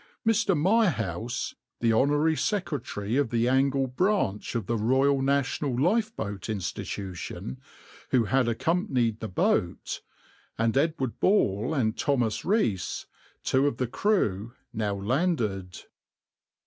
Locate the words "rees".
12.43-13.05